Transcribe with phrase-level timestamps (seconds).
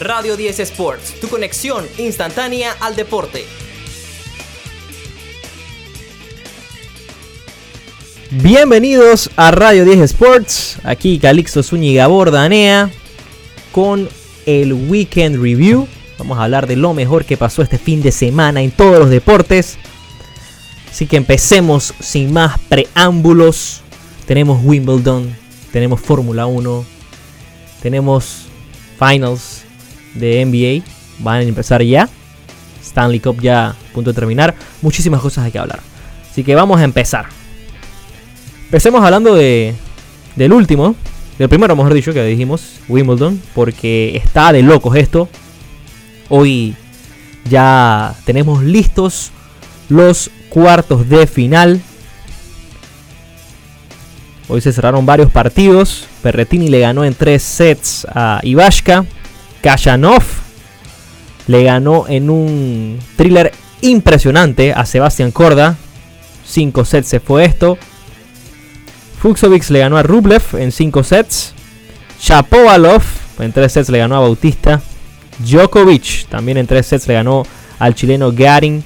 [0.00, 3.44] Radio 10 Sports, tu conexión instantánea al deporte.
[8.30, 12.90] Bienvenidos a Radio 10 Sports, aquí Calixto Zúñiga Bordanea
[13.72, 14.08] con
[14.46, 15.86] el Weekend Review.
[16.18, 19.10] Vamos a hablar de lo mejor que pasó este fin de semana en todos los
[19.10, 19.76] deportes.
[20.90, 23.82] Así que empecemos sin más preámbulos.
[24.26, 25.36] Tenemos Wimbledon,
[25.72, 26.86] tenemos Fórmula 1,
[27.82, 28.46] tenemos
[28.98, 29.64] Finals
[30.14, 30.84] de NBA.
[31.22, 32.08] Van a empezar ya.
[32.82, 34.54] Stanley Cup ya a punto de terminar.
[34.82, 35.80] Muchísimas cosas hay que hablar.
[36.30, 37.26] Así que vamos a empezar.
[38.64, 39.74] Empecemos hablando de,
[40.36, 40.94] del último,
[41.38, 45.28] del primero, mejor dicho, que dijimos, Wimbledon, porque está de locos esto.
[46.28, 46.76] Hoy
[47.48, 49.32] ya tenemos listos
[49.88, 51.80] los cuartos de final.
[54.48, 56.06] Hoy se cerraron varios partidos.
[56.22, 59.04] Perretini le ganó en tres sets a Ivashka.
[59.62, 60.22] Kayanov
[61.46, 65.76] le ganó en un thriller impresionante a Sebastián Korda.
[66.44, 67.78] Cinco sets se fue esto.
[69.20, 71.52] Fuxovic le ganó a Rublev en 5 sets.
[72.22, 73.02] Shapovalov
[73.38, 74.80] en 3 sets le ganó a Bautista.
[75.40, 77.44] Djokovic también en 3 sets le ganó
[77.78, 78.82] al chileno Garin.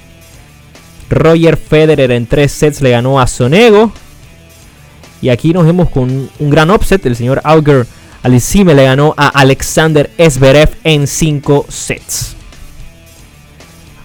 [1.09, 3.93] Roger Federer en 3 sets le ganó a Sonego.
[5.23, 7.07] Y aquí nos vemos con un gran offset.
[7.07, 7.87] El señor Auger
[8.25, 12.35] Alicime le ganó a Alexander Zverev en 5 sets.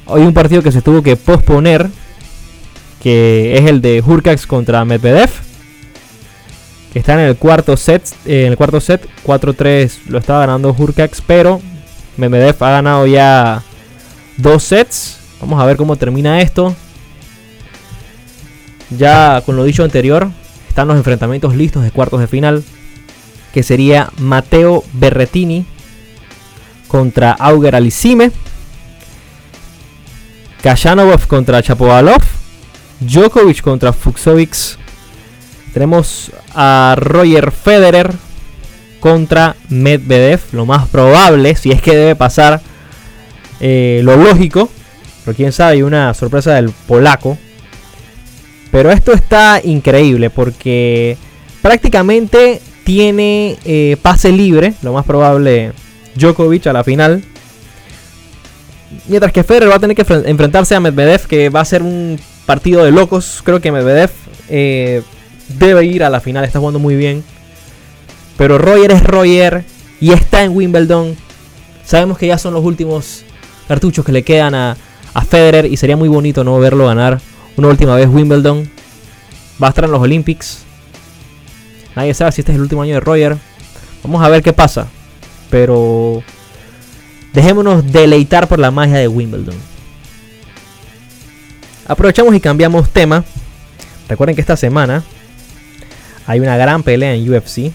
[0.05, 1.89] Hoy un partido que se tuvo que posponer.
[3.01, 5.29] Que es el de Hurkacz contra Medvedev
[6.91, 8.03] que está en el cuarto set.
[8.25, 11.61] Eh, en el cuarto set, 4-3 lo estaba ganando Hurkacz, pero
[12.17, 13.63] Medvedev ha ganado ya
[14.37, 15.17] dos sets.
[15.39, 16.75] Vamos a ver cómo termina esto.
[18.97, 20.29] Ya con lo dicho anterior,
[20.67, 22.63] están los enfrentamientos listos de cuartos de final.
[23.53, 25.65] Que sería Mateo Berretini
[26.87, 28.31] contra Auger Alicime.
[30.61, 32.21] Kajanov contra Chapovalov.
[32.99, 34.77] Djokovic contra Fuxovic
[35.73, 38.13] tenemos a Roger Federer
[38.99, 40.41] contra Medvedev.
[40.51, 42.61] Lo más probable, si es que debe pasar
[43.59, 44.69] eh, lo lógico.
[45.23, 47.37] Pero quién sabe, hay una sorpresa del polaco.
[48.71, 51.17] Pero esto está increíble porque
[51.61, 54.73] prácticamente tiene eh, pase libre.
[54.81, 55.73] Lo más probable
[56.15, 57.23] Djokovic a la final.
[59.07, 62.19] Mientras que Federer va a tener que enfrentarse a Medvedev, que va a ser un
[62.47, 63.43] partido de locos.
[63.45, 64.09] Creo que Medvedev
[64.49, 65.03] eh,
[65.49, 67.23] debe ir a la final, está jugando muy bien.
[68.37, 69.65] Pero Roger es Roger
[70.01, 71.15] y está en Wimbledon.
[71.85, 73.23] Sabemos que ya son los últimos
[73.67, 74.77] cartuchos que le quedan a,
[75.13, 77.21] a Federer y sería muy bonito no verlo ganar
[77.55, 78.67] una última vez Wimbledon.
[79.61, 80.65] Va a estar en los Olympics.
[81.95, 83.37] Nadie sabe si este es el último año de Roger.
[84.03, 84.87] Vamos a ver qué pasa.
[85.49, 86.23] Pero
[87.33, 89.55] dejémonos deleitar por la magia de Wimbledon.
[91.87, 93.23] Aprovechamos y cambiamos tema.
[94.07, 95.03] Recuerden que esta semana
[96.27, 97.71] hay una gran pelea en UFC.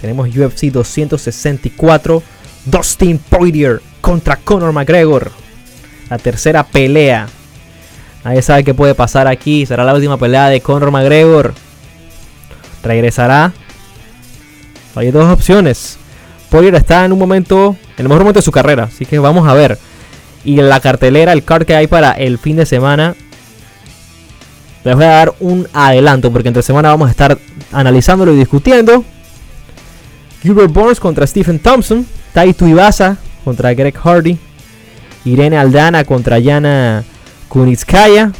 [0.00, 2.22] Tenemos UFC 264.
[2.64, 5.30] Dustin Poirier contra Conor McGregor.
[6.08, 7.28] La tercera pelea.
[8.24, 9.64] Nadie sabe qué puede pasar aquí.
[9.66, 11.54] Será la última pelea de Conor McGregor.
[12.82, 13.52] Regresará.
[14.94, 15.98] Hay dos opciones.
[16.50, 18.84] Poirier está en un momento, en el mejor momento de su carrera.
[18.84, 19.78] Así que vamos a ver.
[20.44, 23.14] Y en la cartelera, el card que hay para el fin de semana
[24.84, 27.38] les voy a dar un adelanto porque entre semana vamos a estar
[27.70, 29.04] analizándolo y discutiendo.
[30.42, 32.06] Gilbert Burns contra Stephen Thompson.
[32.32, 34.38] Taito Ibasa contra Greg Hardy.
[35.26, 37.04] Irene Aldana contra Yana
[37.48, 38.32] Kunitskaya.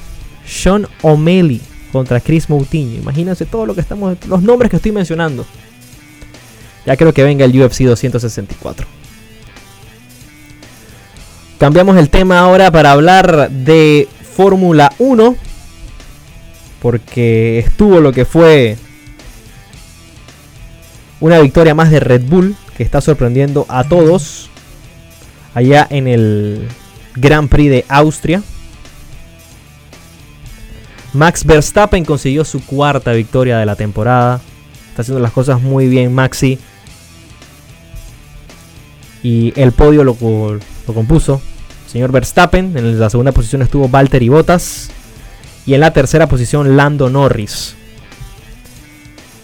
[0.46, 1.60] Sean O'Malley
[1.92, 3.00] contra Chris Moutinho.
[3.00, 4.16] Imagínense todo lo que estamos.
[4.26, 5.44] Los nombres que estoy mencionando.
[6.86, 8.86] Ya creo que venga el UFC 264.
[11.58, 15.36] Cambiamos el tema ahora para hablar de Fórmula 1
[16.80, 18.78] porque estuvo lo que fue
[21.20, 24.48] una victoria más de Red Bull que está sorprendiendo a todos
[25.54, 26.66] allá en el
[27.16, 28.42] Grand Prix de Austria.
[31.12, 34.41] Max Verstappen consiguió su cuarta victoria de la temporada.
[34.91, 36.59] Está haciendo las cosas muy bien Maxi.
[39.22, 41.41] Y el podio lo, lo compuso
[41.91, 42.77] señor Verstappen.
[42.77, 44.91] En la segunda posición estuvo Valtteri Bottas.
[45.66, 47.77] Y en la tercera posición, Lando Norris.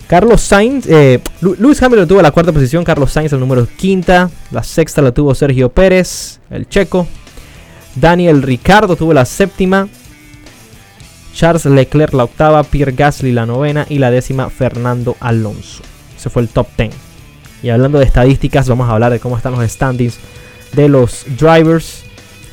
[0.06, 4.62] Carlos Sainz, eh, Lewis Hamilton tuvo la cuarta posición, Carlos Sainz el número quinta, la
[4.62, 7.08] sexta la tuvo Sergio Pérez, el checo,
[7.96, 9.88] Daniel Ricardo tuvo la séptima,
[11.36, 15.82] Charles Leclerc la octava, Pierre Gasly la novena y la décima Fernando Alonso.
[16.16, 16.94] Ese fue el top 10.
[17.62, 20.18] Y hablando de estadísticas, vamos a hablar de cómo están los standings
[20.72, 22.04] de los drivers.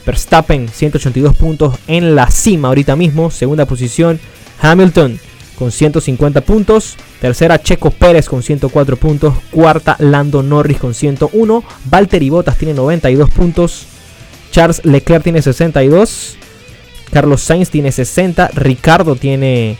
[0.05, 3.31] Verstappen 182 puntos en la cima ahorita mismo.
[3.31, 4.19] Segunda posición
[4.61, 5.17] Hamilton
[5.57, 6.97] con 150 puntos.
[7.21, 9.33] Tercera Checo Pérez con 104 puntos.
[9.49, 11.63] Cuarta Lando Norris con 101.
[11.85, 13.85] Valtteri Bottas tiene 92 puntos.
[14.51, 16.37] Charles Leclerc tiene 62.
[17.13, 18.49] Carlos Sainz tiene 60.
[18.55, 19.77] Ricardo tiene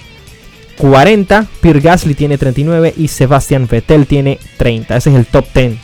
[0.78, 1.48] 40.
[1.62, 2.94] Pierre Gasly tiene 39.
[2.96, 4.96] Y Sebastian Vettel tiene 30.
[4.96, 5.80] Ese es el top 10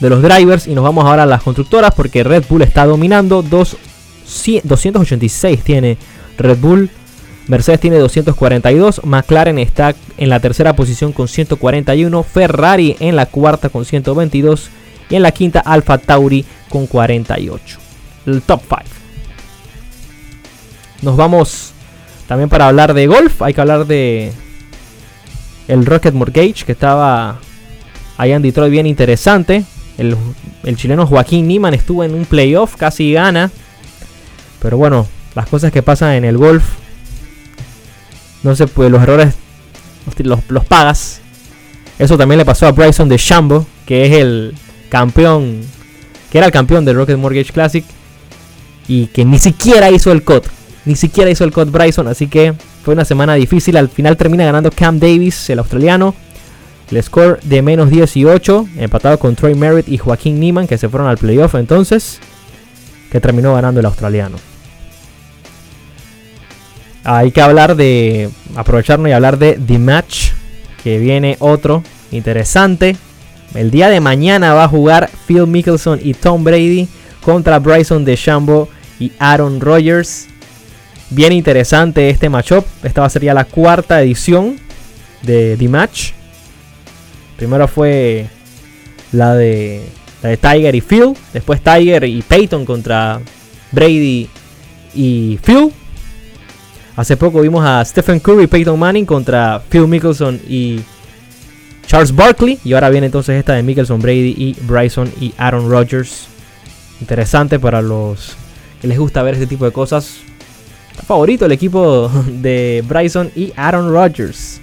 [0.00, 0.66] de los drivers.
[0.66, 3.42] Y nos vamos ahora a las constructoras porque Red Bull está dominando.
[3.42, 5.98] 286 tiene
[6.36, 6.90] Red Bull.
[7.48, 13.68] Mercedes tiene 242, McLaren está en la tercera posición con 141, Ferrari en la cuarta
[13.68, 14.68] con 122
[15.08, 17.78] y en la quinta Alfa Tauri con 48.
[18.26, 19.05] El top 5.
[21.06, 21.72] Nos vamos
[22.28, 24.32] también para hablar de golf, hay que hablar de
[25.68, 27.38] el Rocket Mortgage que estaba
[28.18, 29.64] allá en Detroit bien interesante.
[29.96, 30.16] El,
[30.64, 33.50] el chileno Joaquín Niman estuvo en un playoff, casi gana.
[34.60, 36.64] Pero bueno, las cosas que pasan en el golf
[38.46, 39.34] no sé, pues los errores
[40.18, 41.20] los, pagas.
[41.98, 44.54] Eso también le pasó a Bryson de Shambo, que es el
[44.88, 45.62] campeón,
[46.30, 47.84] que era el campeón del Rocket Mortgage Classic
[48.86, 50.46] y que ni siquiera hizo el cut,
[50.86, 53.76] ni siquiera hizo el cut Bryson, así que fue una semana difícil.
[53.76, 56.14] Al final termina ganando Cam Davis, el australiano.
[56.90, 61.08] El score de menos 18, empatado con Troy Merritt y Joaquín Neiman, que se fueron
[61.08, 62.20] al playoff entonces,
[63.10, 64.36] que terminó ganando el australiano
[67.08, 70.30] hay que hablar de aprovecharnos y hablar de The Match,
[70.82, 72.96] que viene otro interesante.
[73.54, 76.88] El día de mañana va a jugar Phil Mickelson y Tom Brady
[77.22, 78.68] contra Bryson DeChambeau
[78.98, 80.26] y Aaron Rodgers.
[81.10, 82.64] Bien interesante este matchup.
[82.82, 84.58] Esta va a ser ya la cuarta edición
[85.22, 86.10] de The Match.
[87.36, 88.26] Primero fue
[89.12, 89.82] la de,
[90.22, 91.14] la de Tiger y Phil.
[91.32, 93.20] Después Tiger y Peyton contra
[93.70, 94.28] Brady
[94.94, 95.72] y Phil.
[96.96, 100.80] Hace poco vimos a Stephen Curry y Peyton Manning contra Phil Mickelson y
[101.86, 102.58] Charles Barkley.
[102.64, 106.26] Y ahora viene entonces esta de Mickelson, Brady y Bryson y Aaron Rodgers.
[107.00, 108.34] Interesante para los
[108.80, 110.16] que les gusta ver este tipo de cosas.
[111.04, 114.60] Favorito el equipo de Bryson y Aaron Rodgers.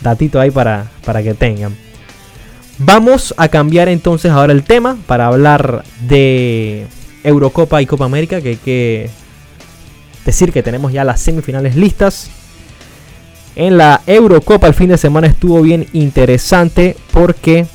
[0.00, 1.76] Datito ahí para, para que tengan.
[2.78, 6.86] Vamos a cambiar entonces ahora el tema para hablar de
[7.22, 9.08] Eurocopa y Copa América, que, que
[10.24, 12.30] decir que tenemos ya las semifinales listas.
[13.56, 17.66] En la Eurocopa el fin de semana estuvo bien interesante porque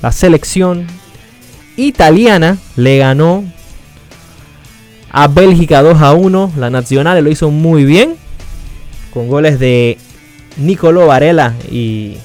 [0.00, 0.86] la selección
[1.76, 3.44] italiana le ganó
[5.10, 6.52] a Bélgica 2 a 1.
[6.56, 8.16] La Nacional lo hizo muy bien
[9.12, 9.98] con goles de
[10.56, 12.16] Nicolo Varela y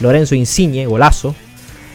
[0.00, 1.34] Lorenzo Insigne, golazo.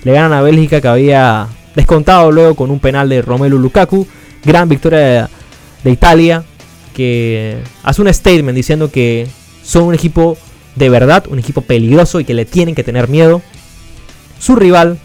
[0.04, 4.08] Le ganan a Bélgica que había descontado luego con un penal de Romelu Lukaku.
[4.44, 5.30] Gran victoria
[5.84, 6.44] de Italia
[6.96, 9.28] que hace un statement diciendo que
[9.64, 10.38] son un equipo
[10.76, 13.42] de verdad, un equipo peligroso y que le tienen que tener miedo.
[14.40, 15.00] Su rival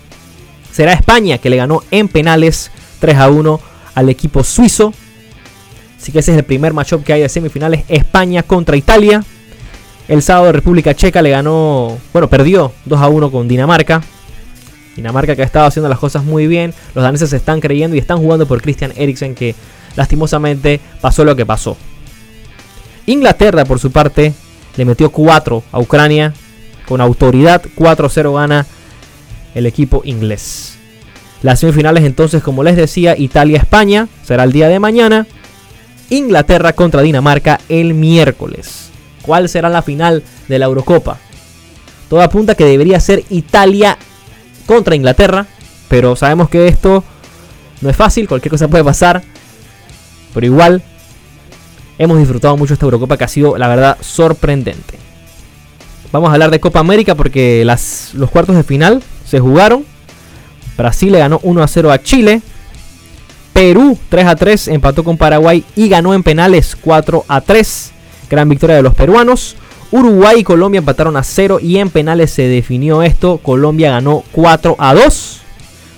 [0.71, 2.71] será España, que le ganó en penales
[3.01, 3.61] 3 a 1
[3.95, 4.93] al equipo suizo.
[6.01, 9.23] Así que ese es el primer matchup que hay de semifinales, España contra Italia.
[10.09, 14.03] El sábado República Checa le ganó, bueno, perdió 2 a 1 con Dinamarca.
[14.97, 16.75] Dinamarca que ha estado haciendo las cosas muy bien.
[16.95, 19.55] Los daneses se están creyendo y están jugando por Christian Eriksen que
[19.95, 21.77] lastimosamente pasó lo que pasó.
[23.07, 24.33] Inglaterra, por su parte,
[24.77, 26.33] le metió 4 a Ucrania.
[26.89, 28.67] Con autoridad, 4-0 gana
[29.55, 30.77] el equipo inglés.
[31.43, 35.27] Las semifinales entonces, como les decía, Italia-España será el día de mañana.
[36.11, 38.91] Inglaterra contra Dinamarca el miércoles.
[39.23, 41.19] ¿Cuál será la final de la Eurocopa?
[42.09, 43.97] Todo apunta que debería ser Italia
[44.67, 45.47] contra Inglaterra,
[45.89, 47.05] pero sabemos que esto
[47.81, 49.23] no es fácil, cualquier cosa puede pasar.
[50.35, 50.83] Pero igual,
[51.99, 54.99] hemos disfrutado mucho esta Eurocopa que ha sido, la verdad, sorprendente.
[56.13, 59.85] Vamos a hablar de Copa América porque los cuartos de final se jugaron.
[60.77, 62.43] Brasil le ganó 1 a 0 a Chile.
[63.61, 67.93] Perú 3 a 3 empató con Paraguay y ganó en penales 4 a 3.
[68.31, 69.55] Gran victoria de los peruanos.
[69.91, 73.37] Uruguay y Colombia empataron a 0 y en penales se definió esto.
[73.37, 75.43] Colombia ganó 4 a 2.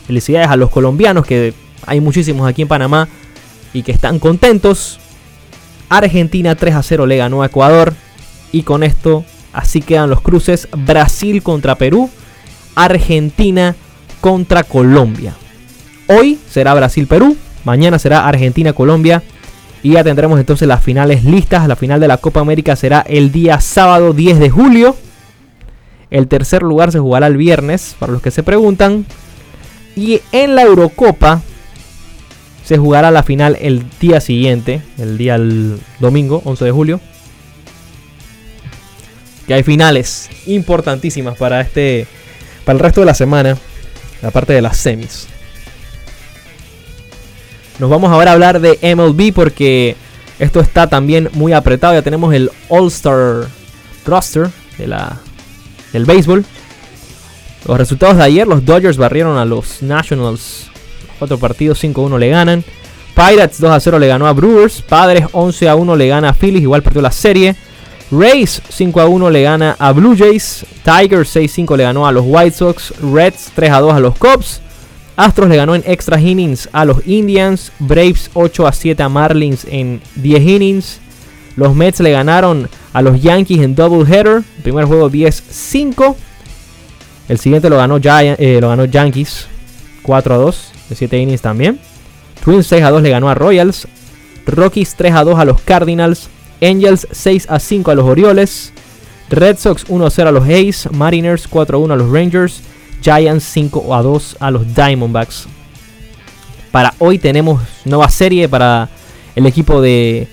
[0.09, 1.55] Felicidades a los colombianos que
[1.87, 3.09] hay muchísimos aquí en Panamá
[3.73, 4.99] y que están contentos.
[5.89, 7.95] Argentina 3 a 0 le ganó a Ecuador.
[8.51, 10.67] Y con esto así quedan los cruces.
[10.77, 12.11] Brasil contra Perú.
[12.75, 13.77] Argentina
[14.21, 15.37] contra Colombia.
[16.09, 17.37] Hoy será Brasil-Perú.
[17.65, 19.23] Mañana será Argentina-Colombia.
[19.83, 21.67] Y ya tendremos entonces las finales listas.
[21.67, 24.97] La final de la Copa América será el día sábado 10 de julio.
[26.11, 29.07] El tercer lugar se jugará el viernes, para los que se preguntan.
[29.97, 31.43] Y en la Eurocopa
[32.65, 35.37] Se jugará la final el día siguiente, el día
[35.99, 37.01] domingo, 11 de julio.
[39.49, 42.07] Que hay finales importantísimas para este
[42.65, 43.57] para el resto de la semana,
[44.23, 45.27] aparte de las semis.
[47.79, 49.97] Nos vamos ahora a hablar de MLB porque
[50.39, 51.95] esto está también muy apretado.
[51.95, 53.47] Ya tenemos el All-Star
[54.05, 55.19] roster de la,
[55.93, 56.45] del béisbol.
[57.67, 60.71] Los resultados de ayer, los Dodgers barrieron a los Nationals.
[61.19, 62.65] Cuatro partidos, 5-1 le ganan.
[63.15, 64.83] Pirates 2-0 le ganó a Brewers.
[64.83, 67.55] Padres 11-1 le gana a Phillies, igual perdió la serie.
[68.11, 70.67] Rays 5-1 le gana a Blue Jays.
[70.85, 72.93] Tigers 6-5 le ganó a los White Sox.
[73.01, 74.61] Reds 3-2 a los Cubs.
[75.17, 77.73] Astros le ganó en extra innings a los Indians.
[77.79, 81.01] Braves 8-7 a Marlins en 10 innings.
[81.57, 84.43] Los Mets le ganaron a los Yankees en double header.
[84.63, 86.17] primer juego 10-5.
[87.29, 89.47] El siguiente lo ganó, eh, lo ganó Yankees
[90.03, 91.79] 4 2 de 7 innings también.
[92.45, 93.87] Twins 6 2 le ganó a Royals.
[94.47, 96.29] Rockies 3 2 a los Cardinals.
[96.61, 98.73] Angels 6 5 a los Orioles.
[99.31, 100.89] Red Sox 1 0 a los A's.
[100.93, 102.63] Mariners 4 1 a los Rangers.
[103.03, 105.47] Giants 5 2 a los Diamondbacks.
[106.71, 108.89] Para hoy tenemos nueva serie para
[109.35, 110.29] el equipo de.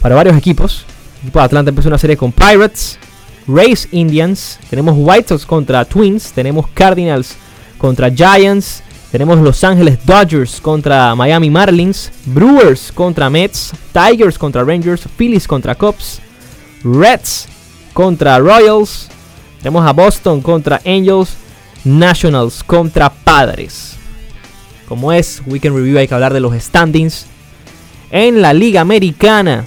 [0.00, 0.84] Para varios equipos.
[1.16, 2.98] El equipo de Atlanta empezó una serie con Pirates,
[3.46, 7.36] Rays Indians, tenemos White Sox contra Twins, tenemos Cardinals
[7.76, 15.02] contra Giants, tenemos Los Angeles Dodgers contra Miami Marlins, Brewers contra Mets, Tigers contra Rangers,
[15.18, 16.20] Phillies contra Cubs,
[16.82, 17.46] Reds
[17.92, 19.09] contra Royals,
[19.62, 21.36] tenemos a Boston contra Angels,
[21.84, 23.96] Nationals contra Padres.
[24.88, 27.26] Como es Weekend Review hay que hablar de los standings.
[28.10, 29.64] En la Liga Americana,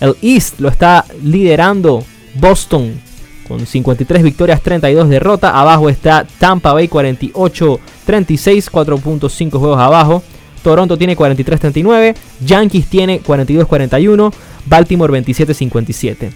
[0.00, 2.04] el East lo está liderando
[2.34, 3.00] Boston
[3.46, 5.52] con 53 victorias, 32 derrotas.
[5.54, 10.22] Abajo está Tampa Bay 48, 36, 4.5 juegos abajo.
[10.62, 14.32] Toronto tiene 43-39, Yankees tiene 42-41,
[14.66, 16.32] Baltimore 27-57.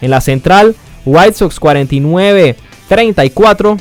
[0.00, 0.74] En la central,
[1.08, 3.80] White Sox 49-34.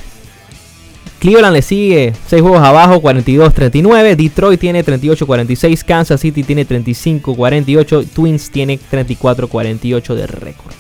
[1.20, 4.16] Cleveland le sigue 6 juegos abajo, 42-39.
[4.16, 5.84] Detroit tiene 38-46.
[5.84, 8.08] Kansas City tiene 35-48.
[8.14, 10.74] Twins tiene 34-48 de récord.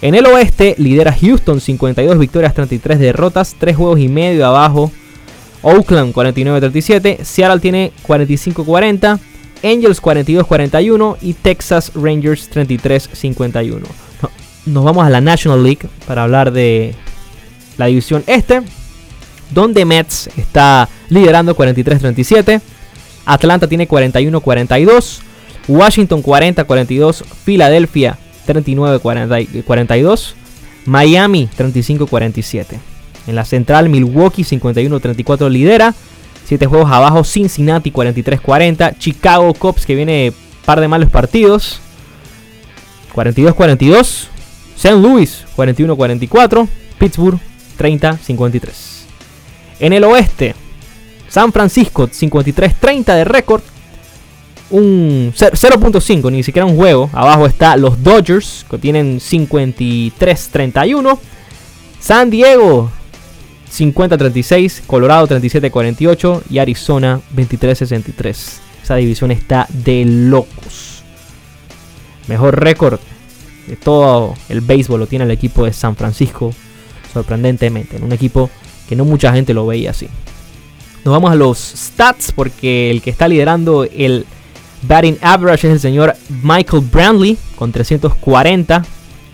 [0.00, 4.90] En el oeste lidera Houston 52 victorias, 33 derrotas, 3 juegos y medio abajo.
[5.62, 9.18] Oakland 49-37, Seattle tiene 45-40,
[9.62, 14.03] Angels 42-41 y Texas Rangers 33-51.
[14.66, 16.94] Nos vamos a la National League para hablar de
[17.76, 18.62] la división este,
[19.50, 22.60] donde Mets está liderando 43-37,
[23.26, 25.20] Atlanta tiene 41-42,
[25.68, 30.34] Washington 40-42, Filadelfia 39-42.
[30.86, 32.78] Miami 35-47.
[33.26, 35.94] En la central, Milwaukee 51-34 lidera.
[36.44, 38.98] 7 juegos abajo, Cincinnati 43-40.
[38.98, 40.32] Chicago Cubs que viene
[40.64, 41.80] par de malos partidos.
[43.14, 44.28] 42-42.
[44.76, 44.96] St.
[44.96, 46.68] Louis 41-44.
[46.98, 47.38] Pittsburgh
[47.78, 48.70] 30-53.
[49.80, 50.54] En el oeste,
[51.28, 53.62] San Francisco 53-30 de récord
[54.70, 57.10] un 0.5, ni siquiera un juego.
[57.12, 61.18] Abajo está los Dodgers, que tienen 53-31.
[62.00, 62.90] San Diego,
[63.70, 64.82] 50-36.
[64.86, 66.42] Colorado, 37-48.
[66.50, 68.36] Y Arizona, 23-63.
[68.82, 71.02] Esa división está de locos.
[72.26, 72.98] Mejor récord
[73.82, 76.52] todo el béisbol lo tiene el equipo de San Francisco.
[77.12, 77.96] Sorprendentemente.
[77.96, 78.50] En un equipo
[78.88, 80.08] que no mucha gente lo veía así.
[81.04, 84.26] Nos vamos a los stats porque el que está liderando el
[84.82, 88.84] Batting average es el señor Michael Brandley con 340.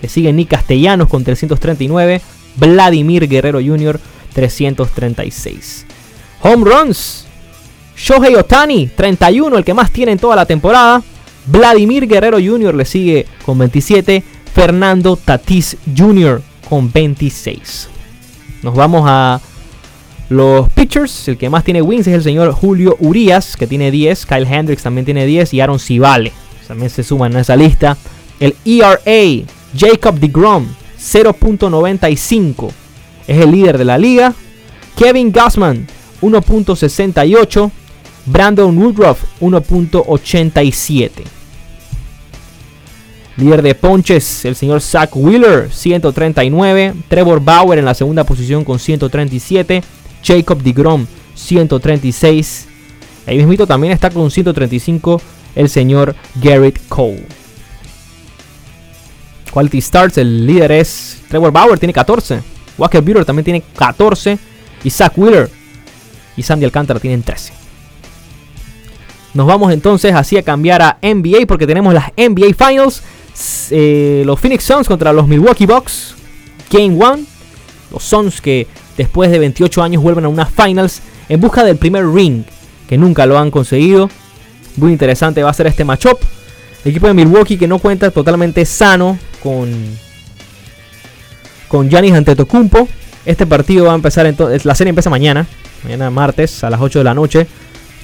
[0.02, 2.20] Le sigue Nick Castellanos con 339.
[2.56, 4.00] Vladimir Guerrero Jr.
[4.32, 5.87] 336.
[6.42, 7.26] Home runs.
[7.96, 11.02] Shohei Otani 31, el que más tiene en toda la temporada.
[11.47, 12.75] Vladimir Guerrero Jr.
[12.75, 14.23] le sigue con 27.
[14.54, 16.42] Fernando Tatis Jr.
[16.68, 17.88] con 26.
[18.62, 19.40] Nos vamos a
[20.28, 24.26] los pitchers, el que más tiene wins es el señor Julio Urias, que tiene 10.
[24.26, 25.54] Kyle Hendricks también tiene 10.
[25.54, 26.32] Y Aaron Civale
[26.68, 27.97] también se suman a esa lista.
[28.38, 29.44] El ERA,
[29.76, 30.66] Jacob DeGrom,
[30.99, 32.70] 0.95.
[33.26, 34.35] Es el líder de la liga.
[34.97, 35.87] Kevin Gassman,
[36.23, 37.70] 1.68.
[38.26, 41.10] Brandon Woodruff, 1.87.
[43.36, 46.94] Líder de ponches, el señor Zach Wheeler, 139.
[47.08, 49.82] Trevor Bauer en la segunda posición con 137.
[50.22, 52.66] Jacob DeGrom 136.
[53.26, 55.20] Ahí mismo también está con 135
[55.54, 57.26] el señor Garrett Cole.
[59.52, 62.40] Quality Starts, el líder es Trevor Bauer, tiene 14.
[62.78, 64.38] Walker Buehler también tiene 14.
[64.84, 65.50] Y Zach Wheeler
[66.36, 67.59] y Sandy Alcántara tienen 13.
[69.34, 73.02] Nos vamos entonces así a cambiar a NBA porque tenemos las NBA Finals.
[73.70, 76.14] Eh, los Phoenix Suns contra los Milwaukee Bucks.
[76.70, 77.18] Game 1.
[77.92, 82.06] Los Suns que después de 28 años vuelven a unas Finals en busca del primer
[82.06, 82.44] ring
[82.88, 84.10] que nunca lo han conseguido.
[84.76, 86.18] Muy interesante va a ser este matchup.
[86.84, 89.70] El equipo de Milwaukee que no cuenta totalmente sano con
[91.68, 92.88] con Giannis Antetokounmpo.
[93.25, 95.46] Este partido va a empezar entonces, la serie empieza mañana,
[95.84, 97.46] mañana martes a las 8 de la noche.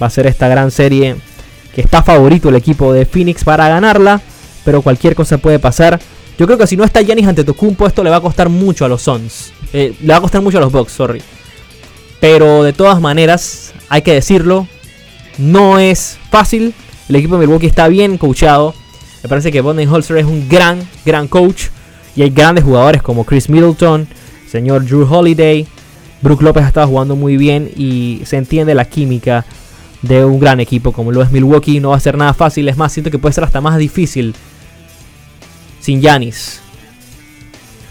[0.00, 1.16] Va a ser esta gran serie
[1.74, 4.20] que está favorito el equipo de Phoenix para ganarla,
[4.64, 6.00] pero cualquier cosa puede pasar.
[6.38, 8.88] Yo creo que si no está Giannis Antetokounmpo esto le va a costar mucho a
[8.88, 9.52] los Suns.
[9.72, 11.22] Eh, le va a costar mucho a los Bucks, sorry.
[12.20, 14.66] Pero de todas maneras, hay que decirlo,
[15.38, 16.74] no es fácil.
[17.08, 18.74] El equipo de Milwaukee está bien coachado.
[19.22, 21.66] Me parece que Holzer es un gran, gran coach.
[22.14, 24.08] Y hay grandes jugadores como Chris Middleton,
[24.50, 25.66] señor Drew Holiday.
[26.22, 29.44] Brook López ha estado jugando muy bien y se entiende la química
[30.06, 31.80] de un gran equipo como lo es Milwaukee.
[31.80, 34.34] No va a ser nada fácil, es más, siento que puede ser hasta más difícil
[35.80, 36.60] sin Yanis.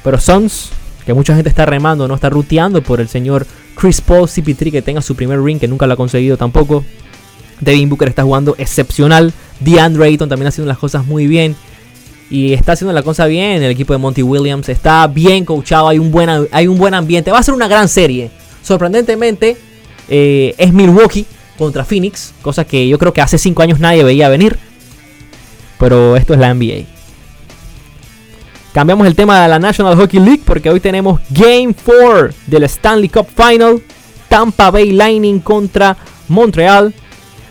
[0.03, 0.69] Pero Suns,
[1.05, 4.81] que mucha gente está remando, no está ruteando por el señor Chris Paul CP3 que
[4.81, 6.83] tenga su primer ring, que nunca lo ha conseguido tampoco.
[7.61, 9.33] Devin Booker está jugando excepcional.
[9.59, 11.55] DeAndre Ayton también haciendo las cosas muy bien.
[12.29, 13.63] Y está haciendo la cosa bien.
[13.63, 15.87] El equipo de Monty Williams está bien coachado.
[15.87, 17.31] Hay un buen, hay un buen ambiente.
[17.31, 18.29] Va a ser una gran serie.
[18.61, 19.57] Sorprendentemente,
[20.09, 21.25] eh, es Milwaukee
[21.57, 22.33] contra Phoenix.
[22.41, 24.57] Cosa que yo creo que hace 5 años nadie veía venir.
[25.79, 26.85] Pero esto es la NBA.
[28.73, 33.09] Cambiamos el tema de la National Hockey League porque hoy tenemos Game 4 del Stanley
[33.09, 33.81] Cup Final.
[34.27, 35.95] Tampa Bay Lightning contra
[36.27, 36.93] Montreal.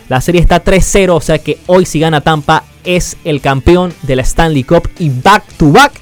[0.07, 4.15] La serie está 3-0, o sea que hoy si gana Tampa es el campeón de
[4.15, 5.93] la Stanley Cup y back to back.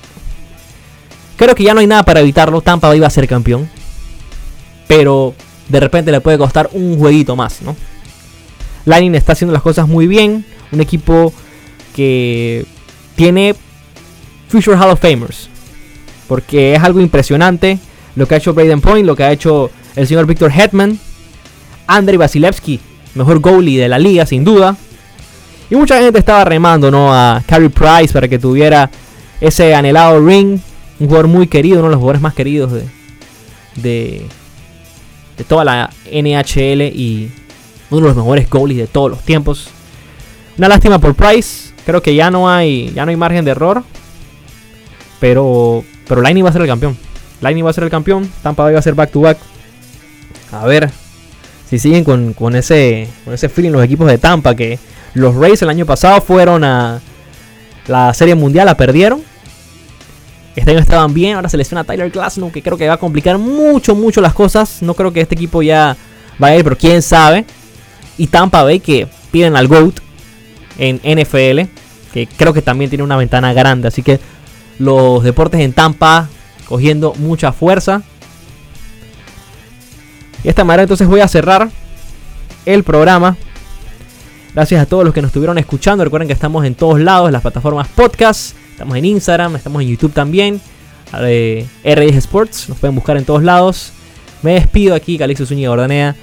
[1.37, 2.59] Creo que ya no hay nada para evitarlo.
[2.59, 3.69] Tampa Bay va a ser campeón.
[4.87, 5.33] Pero
[5.69, 7.77] de repente le puede costar un jueguito más, ¿no?
[8.85, 10.45] Lightning está haciendo las cosas muy bien.
[10.71, 11.33] Un equipo
[11.95, 12.65] que
[13.15, 13.55] tiene
[14.47, 15.49] Future Hall of Famers.
[16.27, 17.79] Porque es algo impresionante
[18.15, 20.99] lo que ha hecho Braden Point, lo que ha hecho el señor Victor Hetman,
[21.87, 22.79] Andrei Vasilevsky,
[23.15, 24.75] mejor goalie de la liga, sin duda.
[25.69, 27.13] Y mucha gente estaba remando ¿no?
[27.13, 28.89] a Carey Price para que tuviera
[29.41, 30.59] ese anhelado ring.
[30.99, 32.83] Un jugador muy querido, uno de los jugadores más queridos de,
[33.75, 34.25] de,
[35.37, 37.31] de toda la NHL y
[37.97, 39.69] uno de los mejores goalies de todos los tiempos.
[40.57, 41.73] Una lástima por Price.
[41.85, 43.83] Creo que ya no hay, ya no hay margen de error.
[45.19, 46.97] Pero, pero Lightning va a ser el campeón.
[47.41, 48.29] Lightning va a ser el campeón.
[48.41, 49.37] Tampa va a ser back to back.
[50.51, 50.89] A ver
[51.69, 54.55] si siguen con, con, ese, con ese feeling los equipos de Tampa.
[54.55, 54.79] Que
[55.13, 57.01] los Rays el año pasado fueron a
[57.87, 59.21] la Serie Mundial, la perdieron.
[60.55, 63.39] Este año estaban bien, ahora se lesiona Tyler Glasnow, que creo que va a complicar
[63.39, 64.81] mucho, mucho las cosas.
[64.81, 65.97] No creo que este equipo ya
[66.37, 67.45] vaya a ir, pero quién sabe.
[68.17, 69.99] Y Tampa Bay, que piden al GOAT
[70.77, 71.69] en NFL,
[72.13, 73.87] que creo que también tiene una ventana grande.
[73.87, 74.19] Así que
[74.79, 76.29] los deportes en Tampa
[76.67, 78.01] cogiendo mucha fuerza.
[80.43, 81.69] De esta manera entonces voy a cerrar
[82.65, 83.37] el programa.
[84.53, 86.03] Gracias a todos los que nos estuvieron escuchando.
[86.03, 88.55] Recuerden que estamos en todos lados, en las plataformas podcast.
[88.71, 90.61] Estamos en Instagram, estamos en YouTube también.
[91.11, 93.93] De R10 Sports, nos pueden buscar en todos lados.
[94.41, 96.15] Me despido aquí, Calixto Zúñiga Ordanea.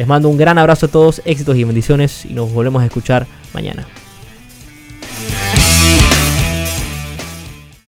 [0.00, 3.26] Les mando un gran abrazo a todos, éxitos y bendiciones y nos volvemos a escuchar
[3.52, 3.86] mañana.